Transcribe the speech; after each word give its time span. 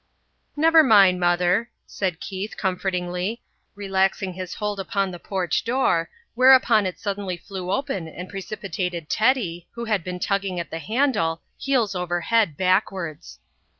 "Never 0.55 0.81
mind, 0.81 1.19
Mother," 1.19 1.69
said 1.85 2.19
Keith, 2.19 2.57
comfortingly, 2.57 3.43
relaxing 3.75 4.33
his 4.33 4.55
hold 4.55 4.79
upon 4.79 5.11
the 5.11 5.19
porch 5.19 5.63
door, 5.63 6.09
whereupon 6.33 6.87
it 6.87 6.97
suddenly 6.99 7.37
flew 7.37 7.69
open 7.71 8.07
and 8.07 8.27
precipitated 8.27 9.11
Teddy, 9.11 9.67
who 9.75 9.85
had 9.85 10.03
been 10.03 10.17
tugging 10.19 10.59
at 10.59 10.71
the 10.71 10.79
handle, 10.79 11.43
heels 11.55 11.93
over 11.93 12.19
head 12.21 12.57
backwards. 12.57 13.37